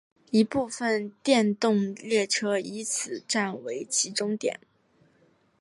[0.31, 4.59] 一部分电动列车以此站为起终点。